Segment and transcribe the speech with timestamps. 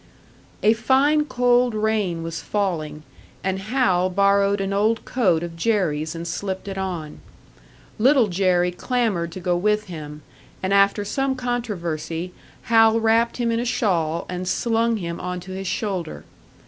[0.63, 3.03] A fine, cold rain was falling,
[3.43, 7.19] and Hal borrowed an old coat of Jerry's and slipped it on.
[7.99, 10.23] Little Jerry clamoured to go with him,
[10.63, 12.33] and after some controversy
[12.63, 16.23] Hal wrapped him in a shawl and slung him onto his shoulder.